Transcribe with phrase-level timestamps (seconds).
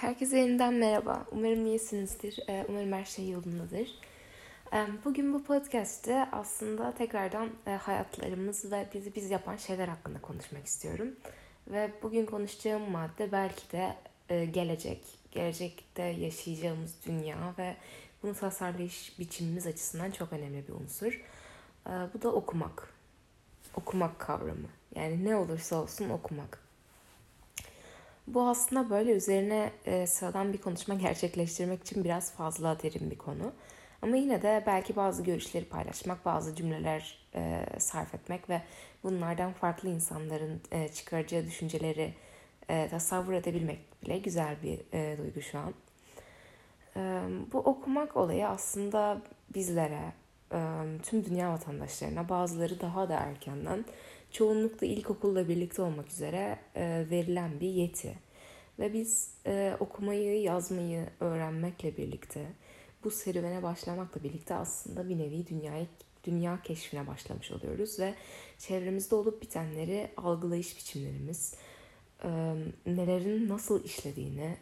[0.00, 1.26] Herkese yeniden merhaba.
[1.32, 2.38] Umarım iyisinizdir.
[2.48, 3.88] Ee, umarım her şey yolundadır.
[4.72, 10.66] Ee, bugün bu podcast'te aslında tekrardan e, hayatlarımız ve bizi biz yapan şeyler hakkında konuşmak
[10.66, 11.08] istiyorum.
[11.68, 13.96] Ve bugün konuşacağım madde belki de
[14.28, 17.76] e, gelecek, gelecekte yaşayacağımız dünya ve
[18.22, 21.24] bunu tasarlayış biçimimiz açısından çok önemli bir unsur.
[21.86, 22.94] Ee, bu da okumak.
[23.74, 24.68] Okumak kavramı.
[24.94, 26.69] Yani ne olursa olsun okumak.
[28.34, 33.52] Bu aslında böyle üzerine e, sıradan bir konuşma gerçekleştirmek için biraz fazla derin bir konu.
[34.02, 38.62] Ama yine de belki bazı görüşleri paylaşmak, bazı cümleler e, sarf etmek ve
[39.02, 42.14] bunlardan farklı insanların e, çıkaracağı düşünceleri
[42.68, 45.74] e, tasavvur edebilmek bile güzel bir e, duygu şu an.
[46.96, 47.00] E,
[47.52, 49.22] bu okumak olayı aslında
[49.54, 50.12] bizlere,
[51.02, 53.84] tüm dünya vatandaşlarına bazıları daha da erkenden
[54.30, 56.58] çoğunlukla ilkokulla birlikte olmak üzere
[57.10, 58.18] verilen bir yeti.
[58.78, 59.34] Ve biz
[59.80, 62.46] okumayı, yazmayı öğrenmekle birlikte,
[63.04, 65.86] bu serüvene başlamakla birlikte aslında bir nevi dünyayı,
[66.24, 68.00] dünya keşfine başlamış oluyoruz.
[68.00, 68.14] Ve
[68.58, 71.54] çevremizde olup bitenleri algılayış biçimlerimiz,
[72.86, 74.56] nelerin nasıl işlediğini,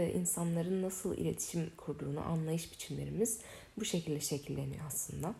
[0.00, 3.40] insanların nasıl iletişim kurduğunu anlayış biçimlerimiz
[3.78, 5.34] bu şekilde şekilleniyor aslında.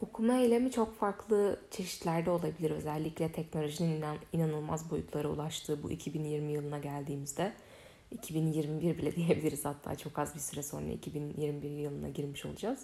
[0.00, 2.70] Okuma eylemi çok farklı çeşitlerde olabilir.
[2.70, 7.52] Özellikle teknolojinin inan, inanılmaz boyutlara ulaştığı bu 2020 yılına geldiğimizde
[8.10, 12.80] 2021 bile diyebiliriz hatta çok az bir süre sonra 2021 yılına girmiş olacağız.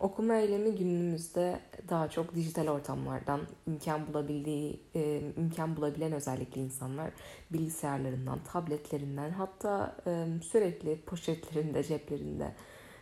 [0.00, 7.10] Okuma eylemi günümüzde daha çok dijital ortamlardan imkan bulabildiği, e, imkan bulabilen özellikle insanlar
[7.52, 12.54] bilgisayarlarından, tabletlerinden hatta e, sürekli poşetlerinde, ceplerinde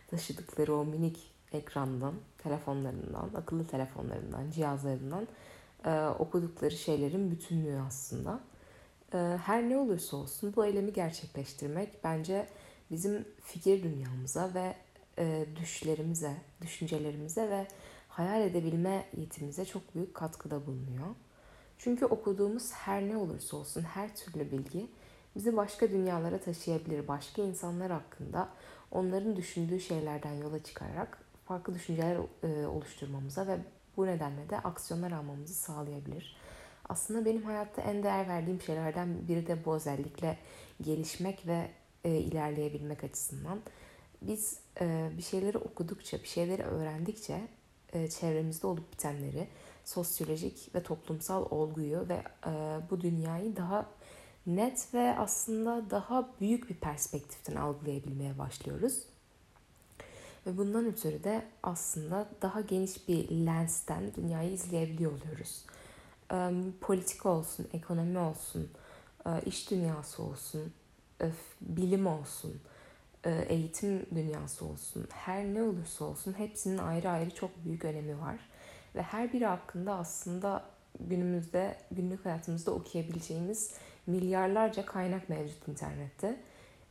[0.07, 5.27] taşıdıkları o minik ekrandan, telefonlarından, akıllı telefonlarından, cihazlarından
[5.85, 8.39] e, okudukları şeylerin bütünlüğü aslında.
[9.45, 12.47] Her ne olursa olsun bu eylemi gerçekleştirmek bence
[12.91, 14.75] bizim fikir dünyamıza ve
[15.21, 17.67] e, düşlerimize, düşüncelerimize ve
[18.09, 21.07] hayal edebilme yetimize çok büyük katkıda bulunuyor.
[21.77, 24.87] Çünkü okuduğumuz her ne olursa olsun her türlü bilgi
[25.35, 27.07] bizi başka dünyalara taşıyabilir.
[27.07, 28.49] Başka insanlar hakkında
[28.91, 33.57] onların düşündüğü şeylerden yola çıkarak farklı düşünceler e, oluşturmamıza ve
[33.97, 36.37] bu nedenle de aksiyonlar almamızı sağlayabilir.
[36.89, 40.37] Aslında benim hayatta en değer verdiğim şeylerden biri de bu özellikle
[40.81, 41.67] gelişmek ve
[42.03, 43.59] e, ilerleyebilmek açısından.
[44.21, 47.47] Biz e, bir şeyleri okudukça, bir şeyleri öğrendikçe
[47.93, 49.47] e, çevremizde olup bitenleri,
[49.85, 53.85] sosyolojik ve toplumsal olguyu ve e, bu dünyayı daha
[54.47, 59.03] net ve aslında daha büyük bir perspektiften algılayabilmeye başlıyoruz.
[60.45, 65.65] Ve bundan ötürü de aslında daha geniş bir lensten dünyayı izleyebiliyor oluyoruz.
[66.81, 68.69] Politika olsun, ekonomi olsun,
[69.45, 70.73] iş dünyası olsun,
[71.61, 72.61] bilim olsun,
[73.29, 78.39] eğitim dünyası olsun, her ne olursa olsun hepsinin ayrı ayrı çok büyük önemi var.
[78.95, 80.63] Ve her biri hakkında aslında
[80.99, 83.73] günümüzde, günlük hayatımızda okuyabileceğimiz
[84.07, 86.39] milyarlarca kaynak mevcut internette.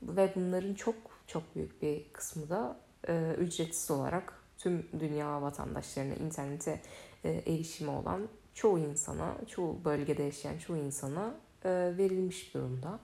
[0.02, 0.94] Ve bunların çok
[1.26, 2.76] çok büyük bir kısmı da
[3.08, 6.80] e, ücretsiz olarak tüm dünya vatandaşlarına internete
[7.24, 12.98] e, erişimi olan çoğu insana, çoğu bölgede yaşayan çoğu insana e, verilmiş durumda.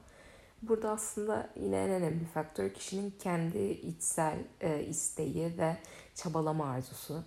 [0.63, 5.77] Burada aslında yine en önemli faktör kişinin kendi içsel e, isteği ve
[6.15, 7.25] çabalama arzusu.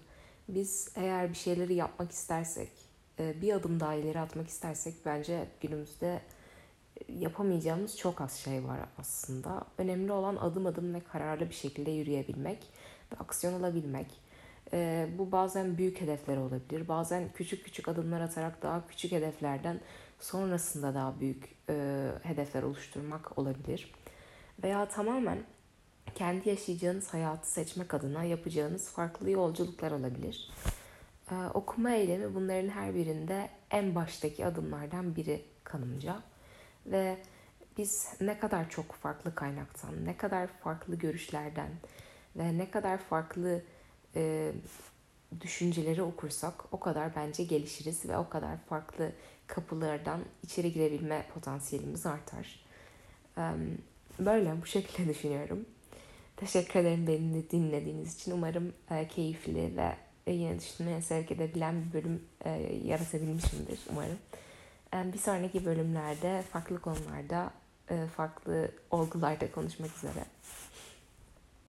[0.47, 2.72] Biz eğer bir şeyleri yapmak istersek,
[3.19, 6.22] e, bir adım daha ileri atmak istersek bence günümüzde
[7.07, 9.66] yapamayacağımız çok az şey var aslında.
[9.78, 12.68] Önemli olan adım adım ve kararlı bir şekilde yürüyebilmek
[13.13, 14.28] ve aksiyon alabilmek.
[14.74, 16.88] Ee, bu bazen büyük hedefler olabilir.
[16.88, 19.80] Bazen küçük küçük adımlar atarak daha küçük hedeflerden
[20.19, 23.91] sonrasında daha büyük e, hedefler oluşturmak olabilir.
[24.63, 25.40] Veya tamamen
[26.16, 30.52] kendi yaşayacağınız hayatı seçmek adına yapacağınız farklı yolculuklar olabilir.
[31.31, 36.19] Ee, okuma eylemi bunların her birinde en baştaki adımlardan biri kanımca.
[36.86, 37.18] Ve
[37.78, 41.69] biz ne kadar çok farklı kaynaktan, ne kadar farklı görüşlerden
[42.36, 43.62] ve ne kadar farklı
[44.15, 44.51] e,
[45.41, 49.11] düşünceleri okursak o kadar bence gelişiriz ve o kadar farklı
[49.47, 52.65] kapılardan içeri girebilme potansiyelimiz artar.
[54.19, 55.65] Böyle bu şekilde düşünüyorum.
[56.38, 58.31] Teşekkür ederim beni dinlediğiniz için.
[58.31, 59.95] Umarım e, keyifli ve
[60.27, 62.50] yine düşünmeye sevk edebilen bir bölüm e,
[62.85, 64.17] yaratabilmişimdir umarım.
[65.13, 67.53] Bir sonraki bölümlerde farklı konularda,
[68.15, 70.25] farklı olgularda konuşmak üzere.